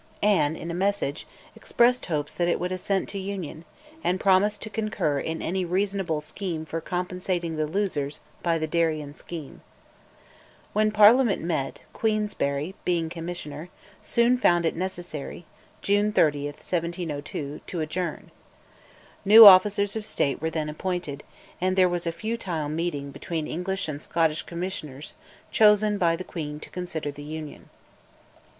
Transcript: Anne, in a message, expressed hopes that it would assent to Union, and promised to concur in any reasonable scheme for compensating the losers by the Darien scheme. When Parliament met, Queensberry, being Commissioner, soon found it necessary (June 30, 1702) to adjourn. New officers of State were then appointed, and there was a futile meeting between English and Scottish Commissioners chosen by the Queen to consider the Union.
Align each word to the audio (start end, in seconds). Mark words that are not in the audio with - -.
Anne, 0.23 0.55
in 0.55 0.71
a 0.71 0.73
message, 0.73 1.27
expressed 1.55 2.07
hopes 2.07 2.33
that 2.33 2.47
it 2.47 2.59
would 2.59 2.71
assent 2.71 3.07
to 3.07 3.19
Union, 3.19 3.65
and 4.03 4.19
promised 4.19 4.59
to 4.63 4.67
concur 4.67 5.19
in 5.19 5.43
any 5.43 5.63
reasonable 5.63 6.19
scheme 6.19 6.65
for 6.65 6.81
compensating 6.81 7.55
the 7.55 7.67
losers 7.67 8.19
by 8.41 8.57
the 8.57 8.65
Darien 8.65 9.13
scheme. 9.13 9.61
When 10.73 10.91
Parliament 10.91 11.43
met, 11.43 11.83
Queensberry, 11.93 12.73
being 12.83 13.09
Commissioner, 13.09 13.69
soon 14.01 14.39
found 14.39 14.65
it 14.65 14.75
necessary 14.75 15.45
(June 15.83 16.11
30, 16.11 16.45
1702) 16.45 17.61
to 17.67 17.79
adjourn. 17.81 18.31
New 19.23 19.45
officers 19.45 19.95
of 19.95 20.03
State 20.03 20.41
were 20.41 20.49
then 20.49 20.67
appointed, 20.67 21.21
and 21.61 21.75
there 21.75 21.87
was 21.87 22.07
a 22.07 22.11
futile 22.11 22.69
meeting 22.69 23.11
between 23.11 23.45
English 23.45 23.87
and 23.87 24.01
Scottish 24.01 24.41
Commissioners 24.41 25.13
chosen 25.51 25.99
by 25.99 26.15
the 26.15 26.23
Queen 26.23 26.59
to 26.59 26.71
consider 26.71 27.11
the 27.11 27.21
Union. 27.21 27.69